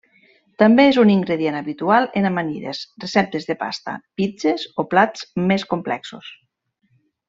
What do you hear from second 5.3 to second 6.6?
més complexos.